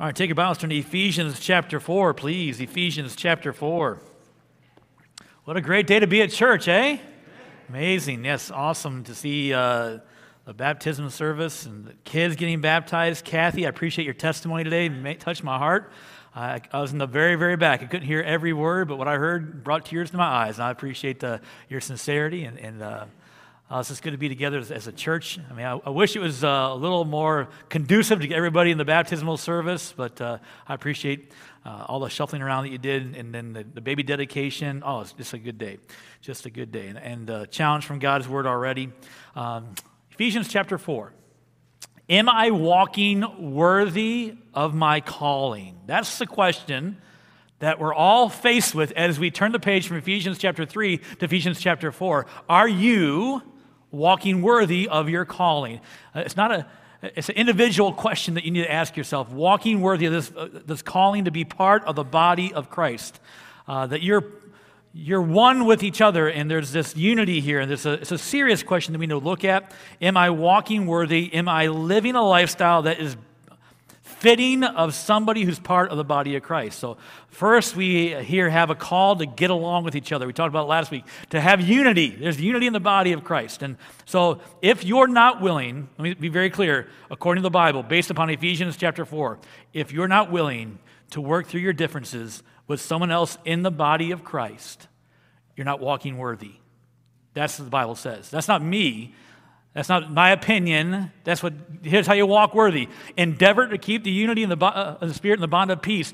[0.00, 2.60] All right, take your Bibles, turn to Ephesians chapter 4, please.
[2.60, 3.98] Ephesians chapter 4.
[5.42, 6.98] What a great day to be at church, eh?
[7.68, 8.24] Amazing.
[8.24, 9.98] Yes, awesome to see uh,
[10.44, 13.24] the baptism service and the kids getting baptized.
[13.24, 14.86] Kathy, I appreciate your testimony today.
[14.86, 15.90] It touched my heart.
[16.32, 17.82] I, I, was in the very, very back.
[17.82, 20.58] I couldn't hear every word, but what I heard brought tears to my eyes.
[20.58, 23.06] And I appreciate the, your sincerity and, and uh,
[23.70, 25.38] uh, it's good to be together as, as a church.
[25.50, 28.70] I mean, I, I wish it was uh, a little more conducive to get everybody
[28.70, 31.32] in the baptismal service, but uh, I appreciate
[31.66, 34.82] uh, all the shuffling around that you did, and then the, the, baby dedication.
[34.86, 35.78] Oh, it's just a good day,
[36.22, 38.90] just a good day, and, uh, challenge from God's word already.
[39.36, 39.74] Um,
[40.12, 41.12] Ephesians chapter four.
[42.08, 45.78] Am I walking worthy of my calling?
[45.84, 46.96] That's the question
[47.58, 51.24] that we're all faced with as we turn the page from Ephesians chapter 3 to
[51.24, 52.24] Ephesians chapter 4.
[52.48, 53.42] Are you
[53.90, 55.80] walking worthy of your calling?
[56.14, 56.66] Uh, it's not a
[57.02, 59.30] it's an individual question that you need to ask yourself.
[59.30, 63.20] Walking worthy of this, uh, this calling to be part of the body of Christ.
[63.68, 64.24] Uh, that you're,
[64.92, 67.60] you're one with each other, and there's this unity here.
[67.60, 69.72] And it's a, it's a serious question that we need to look at.
[70.02, 71.32] Am I walking worthy?
[71.34, 73.16] Am I living a lifestyle that is
[74.20, 76.78] fitting of somebody who's part of the body of Christ.
[76.78, 76.96] So,
[77.28, 80.26] first, we here have a call to get along with each other.
[80.26, 82.10] We talked about last week, to have unity.
[82.10, 83.62] There's unity in the body of Christ.
[83.62, 87.82] And so, if you're not willing, let me be very clear, according to the Bible,
[87.82, 89.38] based upon Ephesians chapter 4,
[89.72, 90.78] if you're not willing
[91.10, 94.88] to work through your differences with someone else in the body of Christ,
[95.56, 96.52] you're not walking worthy.
[97.34, 98.30] That's what the Bible says.
[98.30, 99.14] That's not me.
[99.78, 101.12] That's not my opinion.
[101.22, 102.88] That's what, here's how you walk worthy.
[103.16, 106.12] Endeavor to keep the unity in the, uh, the Spirit and the bond of peace.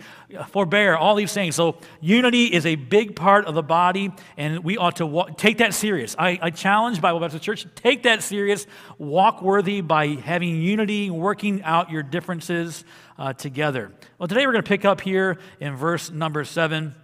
[0.51, 1.55] Forbear, all these things.
[1.55, 5.57] So, unity is a big part of the body, and we ought to walk, take
[5.59, 6.15] that serious.
[6.19, 8.67] I, I challenge Bible Baptist Church, to take that serious.
[8.99, 12.85] Walk worthy by having unity, working out your differences
[13.17, 13.93] uh, together.
[14.19, 16.95] Well, today we're going to pick up here in verse number seven,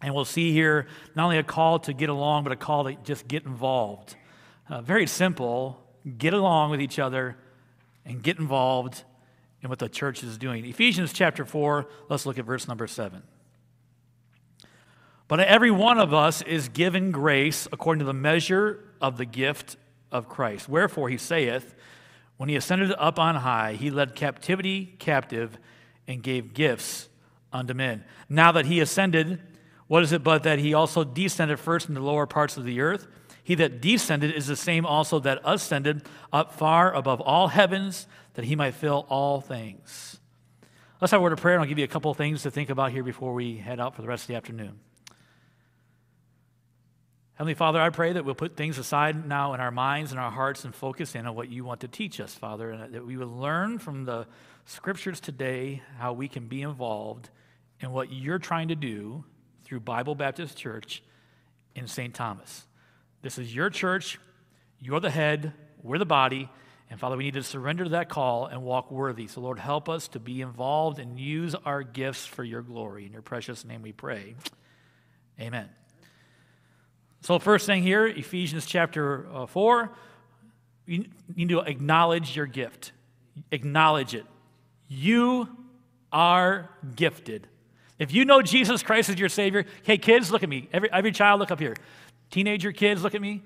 [0.00, 2.94] and we'll see here not only a call to get along, but a call to
[3.02, 4.14] just get involved.
[4.68, 5.82] Uh, very simple
[6.18, 7.36] get along with each other,
[8.04, 9.02] and get involved
[9.62, 10.64] in what the church is doing.
[10.64, 13.22] Ephesians chapter 4, let's look at verse number 7.
[15.28, 19.76] But every one of us is given grace according to the measure of the gift
[20.12, 20.68] of Christ.
[20.68, 21.74] Wherefore he saith,
[22.36, 25.58] When he ascended up on high, he led captivity captive
[26.06, 27.08] and gave gifts
[27.52, 28.04] unto men.
[28.28, 29.40] Now that he ascended,
[29.88, 32.80] what is it but that he also descended first into the lower parts of the
[32.80, 33.08] earth?
[33.46, 36.02] He that descended is the same also that ascended
[36.32, 40.18] up far above all heavens, that he might fill all things.
[41.00, 42.50] Let's have a word of prayer, and I'll give you a couple of things to
[42.50, 44.80] think about here before we head out for the rest of the afternoon.
[47.34, 50.32] Heavenly Father, I pray that we'll put things aside now in our minds and our
[50.32, 53.16] hearts and focus in on what you want to teach us, Father, and that we
[53.16, 54.26] will learn from the
[54.64, 57.30] scriptures today how we can be involved
[57.78, 59.22] in what you're trying to do
[59.62, 61.04] through Bible Baptist Church
[61.76, 62.12] in St.
[62.12, 62.65] Thomas.
[63.26, 64.20] This is your church.
[64.78, 65.52] You're the head.
[65.82, 66.48] We're the body.
[66.88, 69.26] And Father, we need to surrender to that call and walk worthy.
[69.26, 73.04] So, Lord, help us to be involved and use our gifts for your glory.
[73.04, 74.36] In your precious name we pray.
[75.40, 75.68] Amen.
[77.22, 79.90] So, first thing here, Ephesians chapter uh, 4,
[80.86, 82.92] you need to acknowledge your gift.
[83.50, 84.24] Acknowledge it.
[84.86, 85.48] You
[86.12, 87.48] are gifted.
[87.98, 90.68] If you know Jesus Christ as your Savior, hey, kids, look at me.
[90.72, 91.74] Every, every child, look up here.
[92.30, 93.42] Teenager kids, look at me.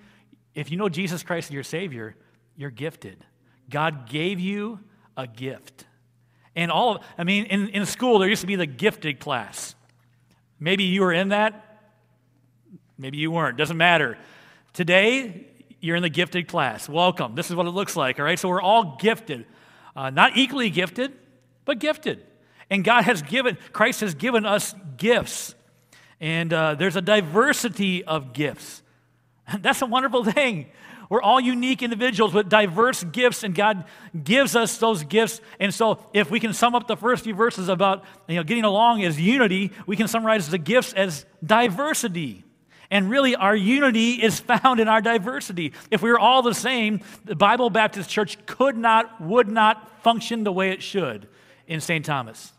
[0.54, 2.16] If you know Jesus Christ as your Savior,
[2.56, 3.24] you're gifted.
[3.68, 4.80] God gave you
[5.16, 5.86] a gift.
[6.56, 9.74] And all of, I mean, in, in school, there used to be the gifted class.
[10.58, 11.82] Maybe you were in that.
[12.98, 13.56] Maybe you weren't.
[13.56, 14.18] Doesn't matter.
[14.72, 15.46] Today,
[15.80, 16.88] you're in the gifted class.
[16.88, 17.34] Welcome.
[17.34, 18.38] This is what it looks like, all right?
[18.38, 19.46] So we're all gifted.
[19.96, 21.12] Uh, not equally gifted,
[21.64, 22.24] but gifted.
[22.68, 25.54] And God has given, Christ has given us gifts.
[26.20, 28.82] And uh, there's a diversity of gifts.
[29.60, 30.66] That's a wonderful thing.
[31.08, 33.84] We're all unique individuals with diverse gifts, and God
[34.22, 35.40] gives us those gifts.
[35.58, 38.62] And so, if we can sum up the first few verses about you know, getting
[38.62, 42.44] along as unity, we can summarize the gifts as diversity.
[42.92, 45.72] And really, our unity is found in our diversity.
[45.90, 50.44] If we were all the same, the Bible Baptist Church could not, would not function
[50.44, 51.28] the way it should
[51.66, 52.04] in St.
[52.04, 52.52] Thomas.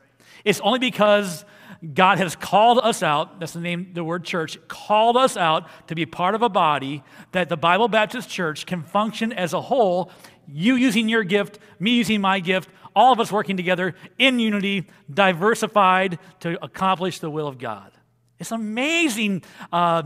[0.43, 1.45] It's only because
[1.93, 5.95] God has called us out, that's the name, the word church, called us out to
[5.95, 10.11] be part of a body that the Bible Baptist Church can function as a whole,
[10.47, 14.85] you using your gift, me using my gift, all of us working together in unity,
[15.11, 17.91] diversified to accomplish the will of God.
[18.37, 19.43] It's amazing.
[19.71, 20.03] Uh,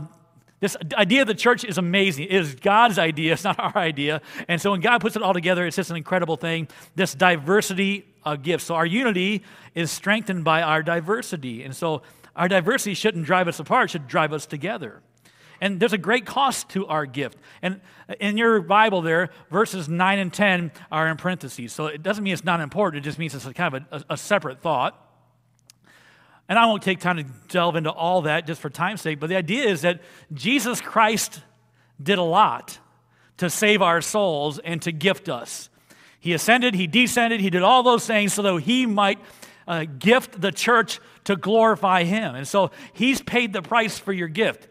[0.60, 2.24] this idea of the church is amazing.
[2.24, 4.22] It is God's idea, it's not our idea.
[4.48, 6.68] And so when God puts it all together, it's just an incredible thing.
[6.94, 8.64] This diversity gifts.
[8.64, 9.44] So our unity
[9.74, 11.62] is strengthened by our diversity.
[11.62, 12.02] And so
[12.34, 15.02] our diversity shouldn't drive us apart, should drive us together.
[15.60, 17.38] And there's a great cost to our gift.
[17.62, 17.80] And
[18.20, 21.72] in your Bible, there, verses 9 and 10 are in parentheses.
[21.72, 24.14] So it doesn't mean it's not important, it just means it's a kind of a,
[24.14, 25.02] a separate thought.
[26.48, 29.28] And I won't take time to delve into all that just for time's sake, but
[29.28, 30.00] the idea is that
[30.32, 31.42] Jesus Christ
[32.00, 32.78] did a lot
[33.38, 35.68] to save our souls and to gift us.
[36.26, 39.20] He ascended, he descended, he did all those things so that he might
[39.68, 42.34] uh, gift the church to glorify him.
[42.34, 44.66] And so he's paid the price for your gift.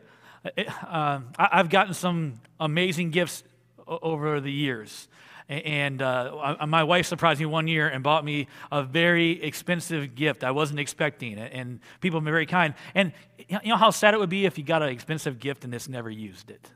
[0.85, 3.45] Uh, I've gotten some amazing gifts
[3.87, 5.07] over the years.
[5.47, 10.43] And uh, my wife surprised me one year and bought me a very expensive gift.
[10.43, 11.53] I wasn't expecting it.
[11.53, 12.73] And people have been very kind.
[12.93, 13.13] And
[13.47, 15.87] you know how sad it would be if you got an expensive gift and just
[15.87, 16.69] never used it?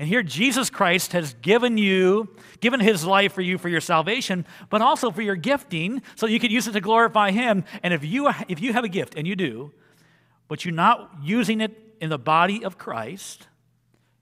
[0.00, 4.46] And here, Jesus Christ has given you, given his life for you for your salvation,
[4.70, 7.64] but also for your gifting, so you could use it to glorify him.
[7.82, 9.72] And if you, if you have a gift, and you do,
[10.48, 13.46] but you're not using it in the body of Christ,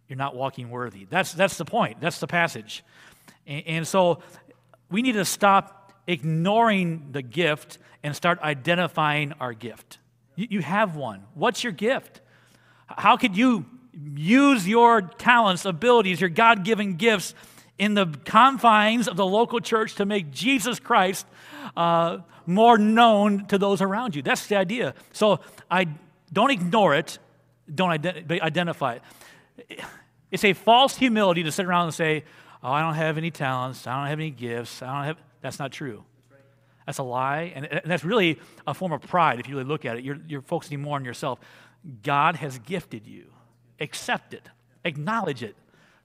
[0.09, 1.05] you're not walking worthy.
[1.05, 2.01] That's, that's the point.
[2.01, 2.83] That's the passage.
[3.47, 4.21] And, and so
[4.91, 10.01] we need to stop ignoring the gift and start identifying our gift.
[10.35, 11.23] You, you have one.
[11.35, 12.21] What's your gift?
[12.89, 13.65] How could you
[14.15, 17.35] use your talents, abilities, your God given gifts
[17.79, 21.27] in the confines of the local church to make Jesus Christ
[21.77, 24.23] uh, more known to those around you?
[24.23, 24.95] That's the idea.
[25.13, 25.41] So
[25.71, 25.87] I
[26.33, 27.19] don't ignore it,
[27.73, 29.81] don't ident- identify it.
[30.31, 32.25] It's a false humility to sit around and say,
[32.63, 35.17] Oh, I don't have any talents, I don't have any gifts, I don't have.
[35.41, 36.05] That's not true.
[36.87, 37.53] That's a lie.
[37.55, 40.05] And that's really a form of pride if you really look at it.
[40.05, 41.39] You're, you're focusing more on yourself.
[42.03, 43.27] God has gifted you.
[43.81, 44.49] Accept it,
[44.85, 45.57] acknowledge it.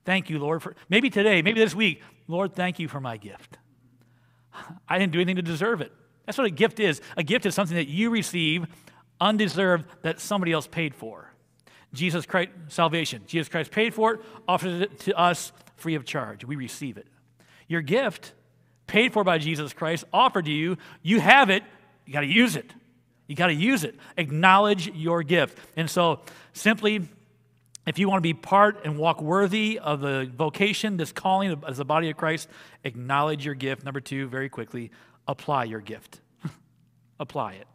[0.06, 3.58] Thank you, Lord, for maybe today, maybe this week, Lord, thank you for my gift.
[4.88, 5.92] I didn't do anything to deserve it.
[6.26, 7.02] That's what a gift is.
[7.18, 8.66] A gift is something that you receive
[9.20, 11.30] undeserved that somebody else paid for.
[11.94, 13.24] Jesus Christ, salvation.
[13.28, 16.44] Jesus Christ paid for it, offered it to us free of charge.
[16.44, 17.08] We receive it.
[17.68, 18.34] Your gift,
[18.88, 21.64] paid for by Jesus Christ, offered to you, you have it,
[22.06, 22.72] you got to use it.
[23.28, 23.96] You got to use it.
[24.18, 25.58] Acknowledge your gift.
[25.78, 26.20] And so,
[26.52, 27.08] simply,
[27.86, 31.78] if you want to be part and walk worthy of the vocation, this calling as
[31.78, 32.48] the body of Christ,
[32.84, 33.84] acknowledge your gift.
[33.84, 34.92] Number two, very quickly,
[35.28, 36.22] apply your gift.
[37.20, 37.68] apply it.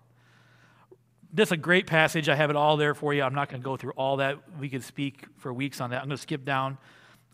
[1.32, 2.28] This is a great passage.
[2.30, 3.22] I have it all there for you.
[3.22, 4.38] I'm not going to go through all that.
[4.58, 6.00] We could speak for weeks on that.
[6.00, 6.78] I'm going to skip down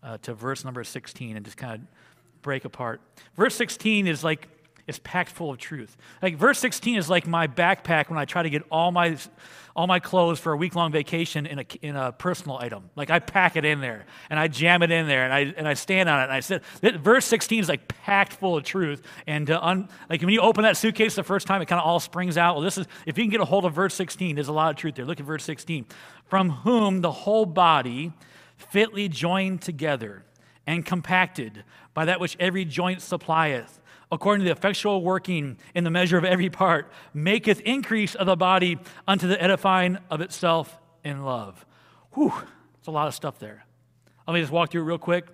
[0.03, 1.81] uh, to verse number 16 and just kind of
[2.43, 3.01] break apart.
[3.37, 4.49] Verse 16 is like
[4.87, 5.97] it's packed full of truth.
[6.23, 9.17] Like verse 16 is like my backpack when I try to get all my
[9.77, 12.91] all my clothes for a week long vacation in a, in a personal item.
[12.95, 15.67] Like I pack it in there and I jam it in there and I, and
[15.67, 16.63] I stand on it and I said,
[17.01, 19.03] verse 16 is like packed full of truth.
[19.27, 21.87] And uh, un, like when you open that suitcase the first time, it kind of
[21.87, 22.55] all springs out.
[22.55, 24.71] Well, this is, if you can get a hold of verse 16, there's a lot
[24.71, 25.05] of truth there.
[25.05, 25.87] Look at verse 16.
[26.27, 28.13] From whom the whole body
[28.57, 30.25] fitly joined together
[30.67, 31.65] and compacted
[31.95, 33.81] by that which every joint supplieth
[34.15, 38.37] according to the effectual working in the measure of every part, maketh increase of the
[38.37, 41.67] body unto the edifying of itself in love.
[42.13, 43.65] Whew, there's a lot of stuff there.
[44.27, 45.27] Let me just walk through it real quick,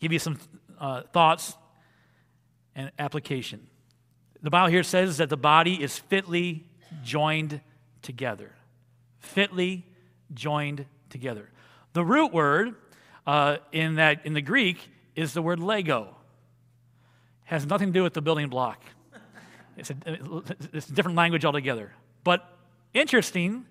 [0.00, 0.38] give you some
[0.78, 1.54] uh, thoughts
[2.74, 3.68] and application.
[4.42, 6.64] The Bible here says that the body is fitly
[7.04, 7.60] joined
[8.02, 8.52] together.
[9.18, 9.86] Fitly
[10.34, 11.50] joined together.
[11.92, 12.74] The root word
[13.26, 14.78] uh, in, that, in the Greek
[15.14, 16.16] is the word lego
[17.44, 18.82] has nothing to do with the building block.
[19.76, 19.94] It's a,
[20.72, 21.92] it's a different language altogether.
[22.24, 22.46] But
[22.92, 23.66] interesting,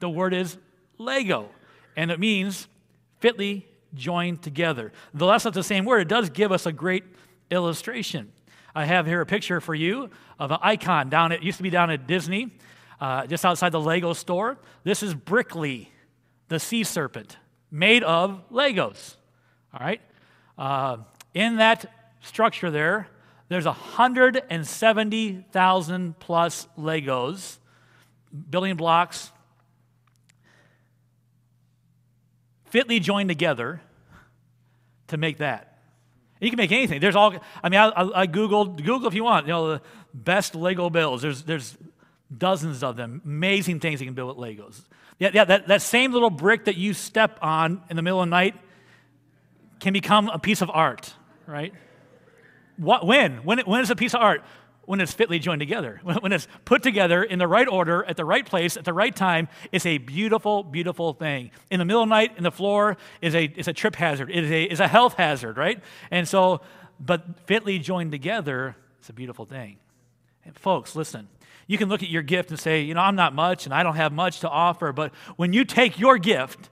[0.00, 0.56] the word is
[0.98, 1.48] Lego,
[1.96, 2.68] and it means
[3.20, 4.92] fitly joined together.
[5.12, 7.04] The less of the same word, it does give us a great
[7.50, 8.32] illustration.
[8.74, 11.32] I have here a picture for you of an icon down.
[11.32, 12.50] It used to be down at Disney,
[13.00, 14.58] uh, just outside the Lego store.
[14.84, 15.90] This is Brickley,
[16.48, 17.36] the sea serpent,
[17.70, 19.16] made of Legos.
[19.74, 20.00] All right.
[20.56, 20.98] Uh,
[21.34, 23.08] in that structure there,
[23.48, 27.58] there's 170,000 plus Legos,
[28.48, 29.30] building blocks,
[32.70, 33.82] fitly joined together
[35.08, 35.80] to make that.
[36.40, 37.00] you can make anything.
[37.00, 39.82] There's all, I mean, I, I, I, Googled, Google if you want, you know, the
[40.14, 41.20] best Lego builds.
[41.20, 41.76] There's, there's
[42.34, 43.20] dozens of them.
[43.26, 44.80] Amazing things you can build with Legos.
[45.18, 48.26] Yeah, yeah that, that same little brick that you step on in the middle of
[48.26, 48.54] the night
[49.78, 51.12] can become a piece of art,
[51.46, 51.74] right?
[52.82, 53.44] What, when?
[53.44, 54.42] When, when is a piece of art?
[54.84, 56.00] When it's fitly joined together.
[56.20, 59.14] When, it's put together in the right order, at the right place, at the right
[59.14, 61.52] time, it's a beautiful, beautiful thing.
[61.70, 64.30] In the middle of the night, in the floor, is a, is a trip hazard.
[64.30, 65.80] It is a, a health hazard, right?
[66.10, 66.60] And so,
[66.98, 69.76] but fitly joined together, It's a beautiful thing.
[70.44, 71.28] And folks, listen.
[71.68, 73.84] You can look at your gift and say, you know, I'm not much and I
[73.84, 74.92] don't have much to offer.
[74.92, 76.70] But when you take your gift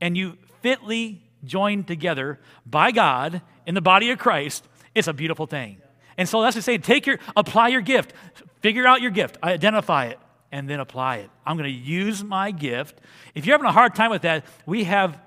[0.00, 4.66] and you fitly join together by God in the body of Christ,
[4.98, 5.80] it's a beautiful thing.
[6.16, 8.12] And so that's to say, take your, apply your gift,
[8.60, 10.18] figure out your gift, identify it,
[10.50, 11.30] and then apply it.
[11.46, 13.00] I'm going to use my gift.
[13.34, 15.20] If you're having a hard time with that, we have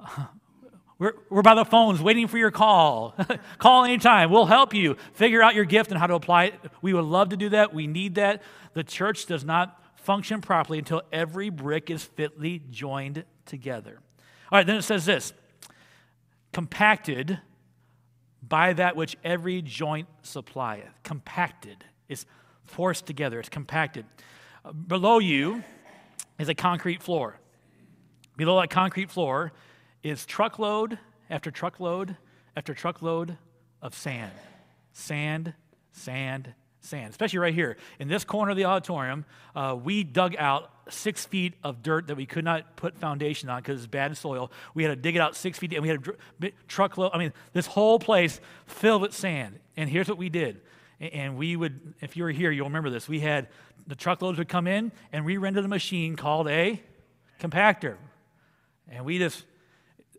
[0.98, 3.14] we're, we're by the phones waiting for your call.
[3.58, 4.30] call anytime.
[4.30, 6.54] We'll help you figure out your gift and how to apply it.
[6.80, 7.74] We would love to do that.
[7.74, 8.42] We need that.
[8.74, 13.98] The church does not function properly until every brick is fitly joined together.
[14.50, 15.32] All right, then it says this
[16.52, 17.40] compacted
[18.52, 21.02] by that which every joint supplieth.
[21.04, 22.26] Compacted is
[22.64, 24.04] forced together, it's compacted.
[24.62, 25.64] Uh, below you
[26.38, 27.40] is a concrete floor.
[28.36, 29.52] Below that concrete floor
[30.02, 30.98] is truckload
[31.30, 32.14] after truckload
[32.54, 33.38] after truckload
[33.80, 34.32] of sand.
[34.92, 35.54] Sand,
[35.92, 36.52] sand,
[36.82, 37.10] sand.
[37.10, 37.76] Especially right here.
[37.98, 39.24] In this corner of the auditorium,
[39.56, 43.60] uh, we dug out six feet of dirt that we could not put foundation on
[43.60, 44.52] because it's bad soil.
[44.74, 46.06] We had to dig it out six feet, and we had
[46.42, 47.12] a truckload.
[47.14, 49.58] I mean, this whole place filled with sand.
[49.76, 50.60] And here's what we did.
[51.00, 53.08] And we would, if you were here, you'll remember this.
[53.08, 53.48] We had
[53.86, 56.80] the truckloads would come in, and we rented a machine called a
[57.40, 57.96] compactor.
[58.88, 59.44] And we just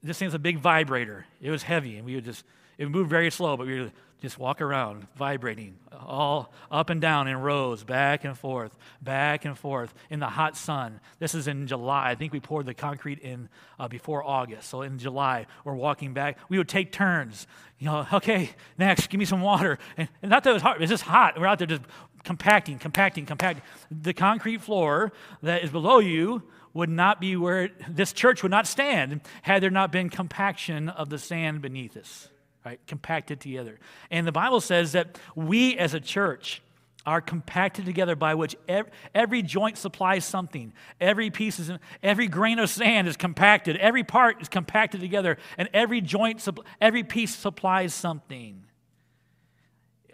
[0.03, 1.25] this thing's a big vibrator.
[1.41, 2.43] It was heavy, and we would just,
[2.77, 3.91] it moved very slow, but we would
[4.23, 9.57] just walk around vibrating all up and down in rows, back and forth, back and
[9.57, 11.01] forth in the hot sun.
[11.19, 12.11] This is in July.
[12.11, 14.69] I think we poured the concrete in uh, before August.
[14.69, 16.37] So in July, we're walking back.
[16.47, 17.47] We would take turns.
[17.79, 19.77] You know, okay, next, give me some water.
[19.97, 21.37] And, and not that it was hard, it was just hot.
[21.37, 21.81] We're out there just
[22.23, 23.61] compacting, compacting, compacting.
[23.91, 25.11] The concrete floor
[25.41, 29.69] that is below you would not be where this church would not stand had there
[29.69, 32.29] not been compaction of the sand beneath us,
[32.65, 32.79] right?
[32.88, 33.79] Compacted together.
[34.10, 36.62] And the Bible says that we as a church
[37.05, 40.72] are compacted together by which every, every joint supplies something.
[41.01, 43.75] Every piece is, every grain of sand is compacted.
[43.77, 46.48] Every part is compacted together, and every joint,
[46.79, 48.63] every piece supplies something.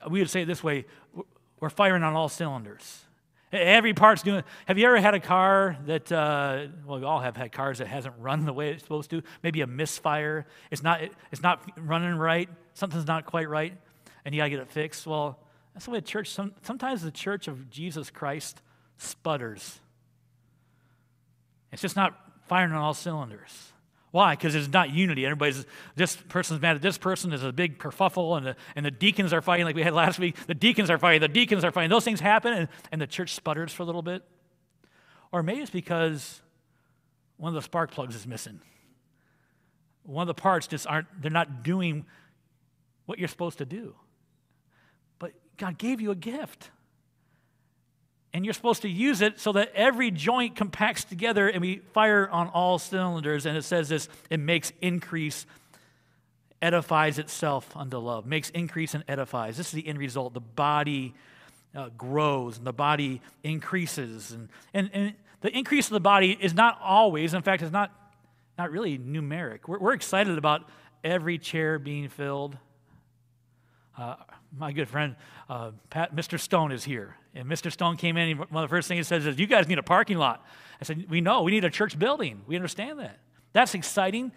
[0.10, 0.86] We would say it this way:
[1.60, 3.06] we're firing on all cylinders.
[3.52, 4.44] Every part's doing.
[4.68, 6.12] Have you ever had a car that?
[6.12, 9.24] Uh, well, we all have had cars that hasn't run the way it's supposed to.
[9.42, 10.46] Maybe a misfire.
[10.70, 11.02] It's not.
[11.32, 12.48] It's not running right.
[12.76, 13.74] Something's not quite right,
[14.24, 15.08] and you gotta get it fixed.
[15.08, 15.40] Well,
[15.74, 16.30] that's the way the church.
[16.30, 18.62] Some, sometimes the church of Jesus Christ
[18.98, 19.80] sputters.
[21.72, 23.72] It's just not firing on all cylinders.
[24.12, 24.36] Why?
[24.36, 25.26] Because it's not unity.
[25.26, 27.30] Everybody's, this person's mad at this person.
[27.30, 30.18] There's a big kerfuffle, and the, and the deacons are fighting like we had last
[30.18, 30.36] week.
[30.48, 31.22] The deacons are fighting.
[31.22, 31.92] The deacons are fighting.
[31.92, 34.24] Those things happen, and, and the church sputters for a little bit.
[35.32, 36.42] Or maybe it's because
[37.38, 38.60] one of the spark plugs is missing.
[40.04, 42.06] One of the parts just aren't, they're not doing
[43.06, 43.96] what you're supposed to do.
[45.20, 46.72] But God gave you a gift
[48.34, 52.30] and you're supposed to use it so that every joint compacts together and we fire
[52.30, 53.46] on all cylinders.
[53.46, 55.46] And it says this it makes increase,
[56.62, 59.58] edifies itself unto love, makes increase and edifies.
[59.58, 60.34] This is the end result.
[60.34, 61.16] The body
[61.76, 64.32] uh, grows and the body increases.
[64.32, 67.92] And, and, and the increase of the body is not always, in fact, it's not,
[68.58, 69.62] not really numeric.
[69.68, 70.70] We're, we're excited about
[71.04, 72.58] every chair being filled.
[74.00, 74.16] Uh,
[74.58, 75.18] my good friend
[75.50, 76.40] uh, Pat, Mr.
[76.40, 77.18] Stone is here.
[77.36, 77.70] And Mr.
[77.72, 79.78] Stone came in, and one of the first things he says is, You guys need
[79.78, 80.46] a parking lot.
[80.80, 82.42] I said, We know, we need a church building.
[82.48, 83.20] We understand that.
[83.52, 84.32] That's exciting.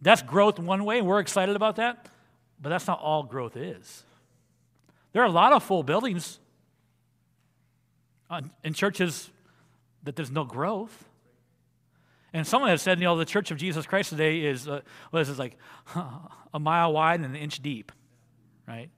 [0.00, 2.08] That's growth one way, and we're excited about that.
[2.60, 4.02] But that's not all growth is.
[5.12, 6.40] There are a lot of full buildings
[8.64, 9.30] in churches
[10.02, 11.04] that there's no growth.
[12.32, 14.80] And someone has said, you know, the Church of Jesus Christ today is, uh,
[15.10, 15.56] what is like
[16.54, 17.92] a mile wide and an inch deep,
[18.66, 18.90] right?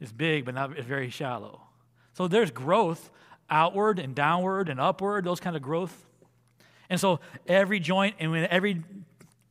[0.00, 1.60] It's big, but not it's very shallow.
[2.14, 3.10] So there's growth
[3.50, 6.06] outward and downward and upward, those kind of growth.
[6.88, 8.82] And so every joint and when every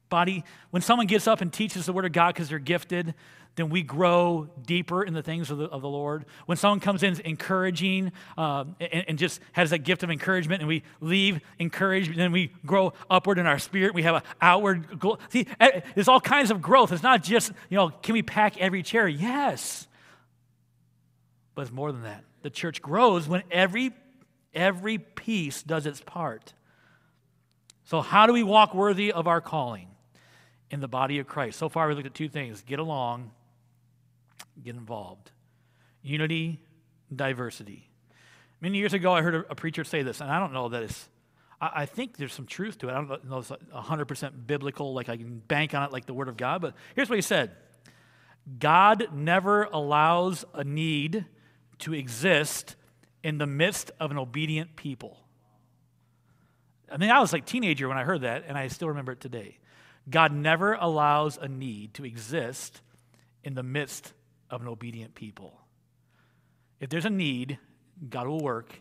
[0.10, 3.16] body, when someone gets up and teaches the word of God because they're gifted,
[3.56, 6.26] then we grow deeper in the things of the, of the Lord.
[6.48, 10.68] When someone comes in encouraging uh, and, and, just has that gift of encouragement, and
[10.68, 13.94] we leave encouraged, then we grow upward in our spirit.
[13.94, 15.00] We have an outward.
[15.00, 15.20] Goal.
[15.30, 15.46] See,
[15.94, 16.92] there's all kinds of growth.
[16.92, 19.08] It's not just you know, can we pack every chair?
[19.08, 19.88] Yes,
[21.54, 22.24] but it's more than that.
[22.42, 23.92] The church grows when every,
[24.54, 26.54] every piece does its part.
[27.86, 29.90] So, how do we walk worthy of our calling
[30.72, 31.60] in the body of Christ?
[31.60, 33.32] So far, we looked at two things get along,
[34.62, 35.32] get involved.
[36.02, 36.60] Unity,
[37.14, 37.90] diversity.
[38.62, 41.10] Many years ago, I heard a, preacher say this, and I don't know that it's,
[41.60, 42.92] I, think there's some truth to it.
[42.92, 46.14] I don't know if it's 100% biblical, like I can bank on it like the
[46.14, 47.52] Word of God, but here's what he said
[48.60, 51.26] God never allows a need
[51.80, 52.76] to exist
[53.24, 55.18] in the midst of an obedient people.
[56.92, 59.20] I mean, I was like teenager when I heard that, and I still remember it
[59.20, 59.58] today.
[60.10, 62.82] God never allows a need to exist
[63.44, 64.14] in the midst
[64.54, 65.60] of an obedient people.
[66.80, 67.58] If there's a need,
[68.10, 68.80] God will work,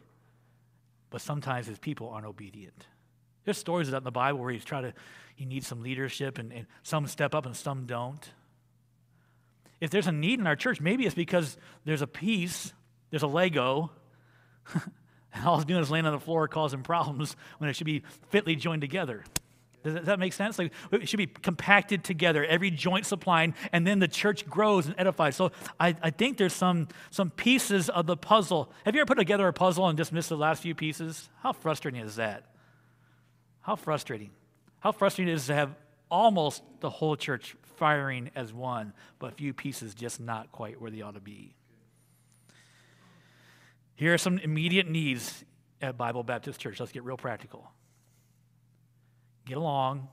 [1.10, 2.86] but sometimes his people aren't obedient.
[3.44, 4.94] There's stories of that in the Bible where he's trying to,
[5.34, 8.30] he needs some leadership, and, and some step up and some don't.
[9.80, 12.72] If there's a need in our church, maybe it's because there's a piece,
[13.10, 13.90] there's a Lego,
[15.34, 18.02] and all it's doing is laying on the floor causing problems when it should be
[18.30, 19.24] fitly joined together.
[19.82, 20.58] Does that make sense?
[20.58, 24.94] Like it should be compacted together, every joint supplying, and then the church grows and
[24.98, 25.36] edifies.
[25.36, 28.72] So I, I think there's some some pieces of the puzzle.
[28.84, 31.28] Have you ever put together a puzzle and just missed the last few pieces?
[31.42, 32.44] How frustrating is that?
[33.60, 34.30] How frustrating.
[34.80, 35.74] How frustrating it is to have
[36.10, 40.90] almost the whole church firing as one, but a few pieces just not quite where
[40.90, 41.54] they ought to be.
[43.94, 45.44] Here are some immediate needs
[45.80, 46.80] at Bible Baptist Church.
[46.80, 47.70] Let's get real practical.
[49.46, 50.08] Get along,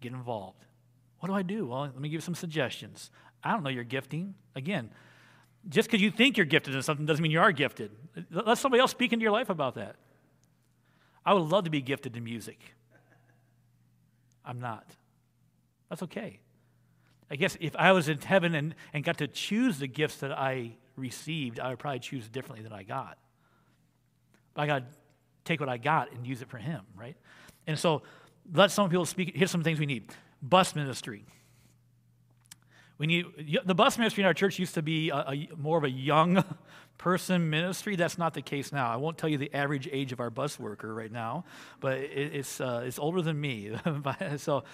[0.00, 0.64] get involved.
[1.20, 1.66] What do I do?
[1.66, 3.10] Well, let me give you some suggestions.
[3.42, 4.34] I don't know your gifting.
[4.54, 4.90] Again,
[5.68, 7.90] just because you think you're gifted in something doesn't mean you are gifted.
[8.30, 9.96] Let somebody else speak into your life about that.
[11.24, 12.58] I would love to be gifted in music.
[14.44, 14.86] I'm not.
[15.88, 16.38] That's okay.
[17.30, 20.30] I guess if I was in heaven and, and got to choose the gifts that
[20.30, 23.18] I received, I would probably choose differently than I got.
[24.54, 24.86] But I got to
[25.44, 27.16] take what I got and use it for Him, right?
[27.66, 28.02] And so
[28.52, 29.36] let some people speak.
[29.36, 30.12] Here's some things we need
[30.42, 31.24] bus ministry.
[32.98, 33.26] We need
[33.64, 36.42] the bus ministry in our church used to be a, a, more of a young
[36.98, 37.94] person ministry.
[37.94, 38.90] That's not the case now.
[38.90, 41.44] I won't tell you the average age of our bus worker right now,
[41.80, 43.76] but it, it's uh, it's older than me.
[44.38, 44.64] so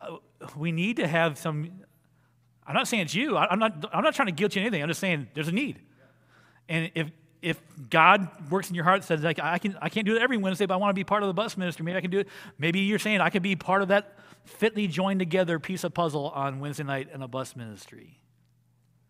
[0.00, 0.16] uh,
[0.56, 1.70] we need to have some.
[2.64, 3.36] I'm not saying it's you.
[3.36, 3.84] I, I'm not.
[3.92, 4.80] I'm not trying to guilt you anything.
[4.80, 5.80] I'm just saying there's a need,
[6.68, 7.10] and if
[7.42, 10.36] if God works in your heart says like I can I can't do it every
[10.36, 11.84] Wednesday, but I want to be part of the bus ministry.
[11.84, 12.28] Maybe I can do it.
[12.56, 16.30] Maybe you're saying I could be part of that fitly joined together piece of puzzle
[16.30, 18.20] on Wednesday night in a bus ministry.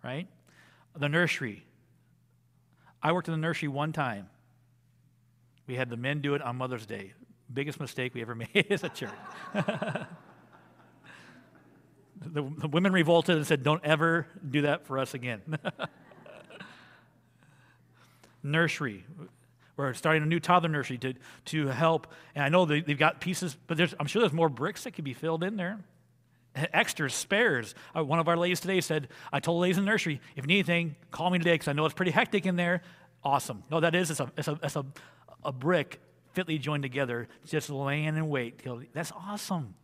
[0.02, 0.26] Right?
[0.96, 1.64] The nursery.
[3.02, 4.28] I worked in the nursery one time.
[5.66, 7.12] We had the men do it on Mother's Day.
[7.52, 9.10] Biggest mistake we ever made as a church.
[9.54, 10.06] the,
[12.42, 15.42] the women revolted and said, Don't ever do that for us again
[18.42, 19.04] nursery.
[19.76, 21.14] We're starting a new toddler nursery to,
[21.46, 22.06] to help.
[22.34, 25.04] And I know they, have got pieces, but I'm sure there's more bricks that could
[25.04, 25.80] be filled in there.
[26.54, 27.74] Extras, spares.
[27.96, 30.48] Uh, one of our ladies today said, I told ladies in the nursery, if you
[30.48, 32.82] need anything, call me today because I know it's pretty hectic in there.
[33.24, 33.62] Awesome.
[33.70, 34.84] No, that is, it's a, it's a, it's a,
[35.44, 36.00] a brick
[36.32, 38.62] fitly joined together, just laying in wait.
[38.92, 39.74] That's awesome.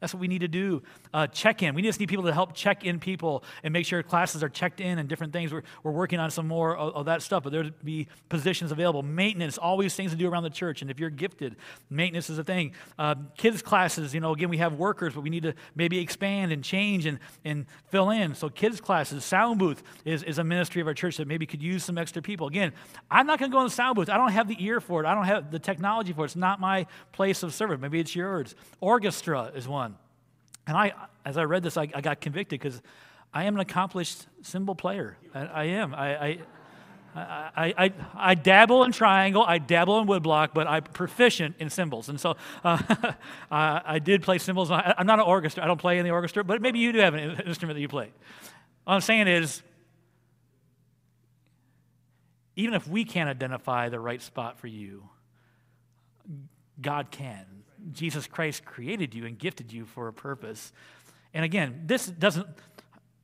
[0.00, 0.82] That's what we need to do.
[1.14, 1.74] Uh, check in.
[1.74, 4.80] We just need people to help check in people and make sure classes are checked
[4.80, 5.52] in and different things.
[5.52, 9.02] We're, we're working on some more of, of that stuff, but there'll be positions available.
[9.02, 10.82] Maintenance, always things to do around the church.
[10.82, 11.56] And if you're gifted,
[11.88, 12.72] maintenance is a thing.
[12.98, 16.52] Uh, kids' classes, you know, again, we have workers, but we need to maybe expand
[16.52, 18.34] and change and, and fill in.
[18.34, 21.62] So, kids' classes, sound booth is, is a ministry of our church that maybe could
[21.62, 22.46] use some extra people.
[22.46, 22.72] Again,
[23.10, 24.10] I'm not going to go in the sound booth.
[24.10, 26.26] I don't have the ear for it, I don't have the technology for it.
[26.26, 27.80] It's not my place of service.
[27.80, 28.54] Maybe it's yours.
[28.80, 29.93] Orchestra is one.
[30.66, 30.92] And I,
[31.24, 32.80] as I read this, I, I got convicted because
[33.32, 35.16] I am an accomplished cymbal player.
[35.34, 35.94] I, I am.
[35.94, 36.38] I, I
[37.16, 42.08] I, I, I, dabble in triangle, I dabble in woodblock, but I'm proficient in cymbals.
[42.08, 43.12] And so uh,
[43.50, 44.70] I did play cymbals.
[44.70, 46.98] I, am not an orchestra, I don't play in the orchestra, but maybe you do
[46.98, 48.10] have an instrument that you play.
[48.82, 49.62] What I'm saying is,
[52.56, 55.08] even if we can't identify the right spot for you,
[56.80, 57.46] God can.
[57.92, 60.72] Jesus Christ created you and gifted you for a purpose.
[61.32, 62.46] And again, this doesn't,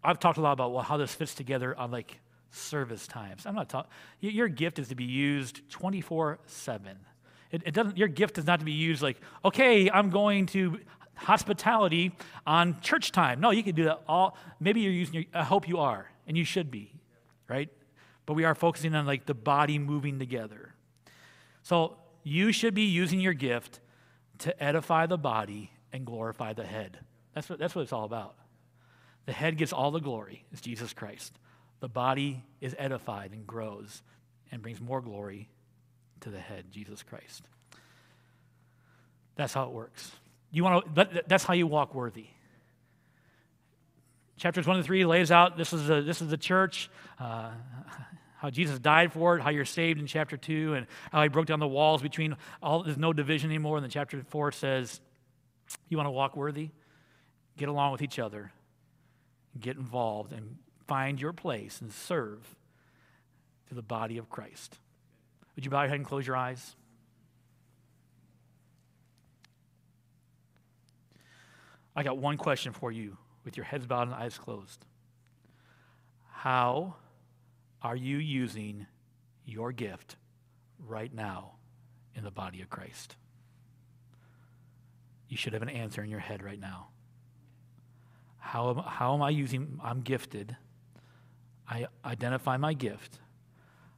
[0.03, 2.19] I've talked a lot about well, how this fits together on like
[2.51, 3.47] service times.
[3.47, 6.97] I'm not talking, your gift is to be used 24 7.
[7.51, 10.81] It, it doesn't, your gift is not to be used like, okay, I'm going to
[11.15, 12.13] hospitality
[12.47, 13.41] on church time.
[13.41, 14.37] No, you can do that all.
[14.59, 16.93] Maybe you're using your, I hope you are, and you should be,
[17.49, 17.69] right?
[18.27, 20.75] But we are focusing on like the body moving together.
[21.63, 23.81] So you should be using your gift
[24.41, 26.99] to edify the body and glorify the head.
[27.35, 28.35] That's what, that's what it's all about.
[29.27, 31.33] The head gets all the glory, it's Jesus Christ.
[31.81, 34.03] The body is edified and grows
[34.53, 35.49] and brings more glory
[36.21, 37.43] to the head, Jesus Christ.
[39.37, 40.13] That's how it works.
[40.51, 42.27] You want to, that's how you walk worthy.
[44.37, 46.91] Chapters 1 to 3 lays out this is, a, this is the church.
[47.19, 47.51] Uh,
[48.41, 51.45] how Jesus died for it, how you're saved in chapter 2, and how he broke
[51.45, 53.77] down the walls between all, there's no division anymore.
[53.77, 54.99] And then chapter 4 says,
[55.91, 56.71] You want to walk worthy?
[57.59, 58.51] Get along with each other,
[59.61, 62.57] get involved, and find your place and serve
[63.69, 64.79] to the body of Christ.
[65.55, 66.77] Would you bow your head and close your eyes?
[71.95, 74.87] I got one question for you with your heads bowed and eyes closed.
[76.31, 76.95] How
[77.83, 78.87] are you using
[79.45, 80.17] your gift
[80.79, 81.53] right now
[82.15, 83.17] in the body of Christ?
[85.29, 86.89] You should have an answer in your head right now.
[88.39, 89.79] How am, how am I using?
[89.83, 90.57] I'm gifted.
[91.69, 93.21] I identify my gift.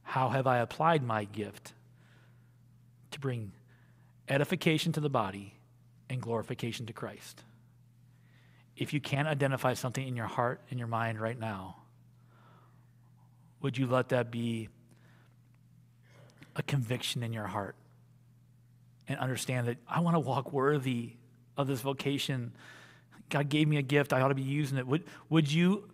[0.03, 1.73] How have I applied my gift
[3.11, 3.53] to bring
[4.29, 5.55] edification to the body
[6.09, 7.43] and glorification to Christ?
[8.75, 11.77] If you can't identify something in your heart and your mind right now,
[13.63, 14.69] would you let that be
[16.55, 17.75] a conviction in your heart
[19.07, 21.13] and understand that I want to walk worthy
[21.57, 22.51] of this vocation?
[23.29, 24.85] God gave me a gift, I ought to be using it.
[24.85, 25.89] Would, would you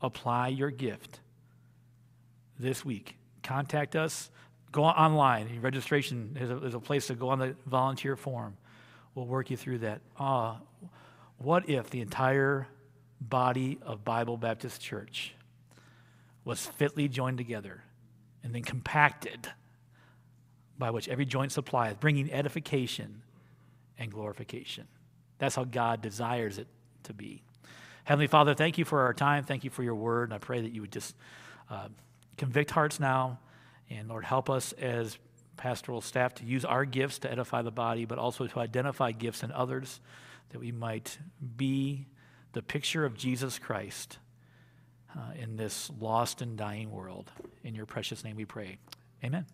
[0.00, 1.20] apply your gift
[2.58, 3.16] this week?
[3.42, 4.30] Contact us.
[4.72, 5.60] Go online.
[5.60, 8.56] Registration is a, is a place to go on the volunteer form.
[9.14, 10.00] We'll work you through that.
[10.18, 10.56] Uh,
[11.36, 12.66] what if the entire
[13.20, 15.34] body of Bible Baptist Church
[16.44, 17.82] was fitly joined together
[18.42, 19.48] and then compacted
[20.78, 23.22] by which every joint supplies, bringing edification
[23.98, 24.88] and glorification?
[25.38, 26.66] That's how God desires it
[27.04, 27.42] to be.
[28.04, 29.44] Heavenly Father, thank you for our time.
[29.44, 30.28] Thank you for your word.
[30.28, 31.14] And I pray that you would just
[31.70, 31.88] uh,
[32.36, 33.38] convict hearts now.
[33.90, 35.18] And Lord, help us as
[35.56, 39.42] pastoral staff to use our gifts to edify the body, but also to identify gifts
[39.42, 40.00] in others
[40.50, 41.18] that we might
[41.56, 42.06] be
[42.52, 44.18] the picture of Jesus Christ
[45.16, 47.30] uh, in this lost and dying world.
[47.64, 48.78] In your precious name we pray.
[49.24, 49.46] Amen.